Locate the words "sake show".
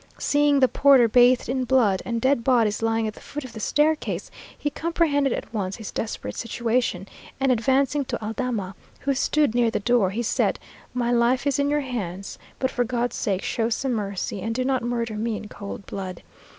13.15-13.69